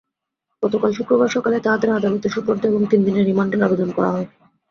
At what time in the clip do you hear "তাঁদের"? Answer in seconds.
1.59-1.89